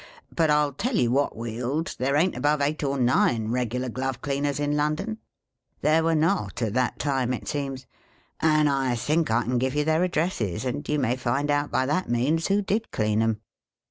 But 0.35 0.49
I 0.49 0.61
'11 0.63 0.73
tell 0.77 0.95
you 0.95 1.11
what, 1.11 1.35
Wield, 1.35 1.95
there 1.99 2.15
ain't 2.15 2.35
above 2.35 2.59
eight 2.59 2.83
or 2.83 2.97
nine 2.97 3.49
reg'lar 3.49 3.87
glove 3.87 4.19
cleaners 4.19 4.59
in 4.59 4.75
London,'— 4.75 5.19
there 5.83 6.03
were 6.03 6.15
not, 6.15 6.59
at 6.63 6.73
that 6.73 6.97
time, 6.97 7.31
it 7.33 7.47
seems— 7.47 7.85
'and 8.39 8.67
I 8.67 8.95
think 8.95 9.29
I 9.29 9.43
can 9.43 9.59
give 9.59 9.75
you 9.75 9.83
their 9.83 10.03
addresses, 10.03 10.65
and 10.65 10.89
you 10.89 10.97
may 10.97 11.15
find 11.15 11.51
out, 11.51 11.69
by 11.69 11.85
that 11.85 12.09
means, 12.09 12.47
who 12.47 12.63
did 12.63 12.89
clean 12.89 13.21
'em.' 13.21 13.41